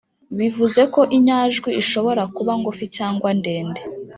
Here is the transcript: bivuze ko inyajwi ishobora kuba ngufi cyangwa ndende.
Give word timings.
bivuze 0.37 0.81
ko 0.93 1.01
inyajwi 1.17 1.69
ishobora 1.81 2.23
kuba 2.35 2.53
ngufi 2.59 2.85
cyangwa 2.97 3.27
ndende. 3.39 3.81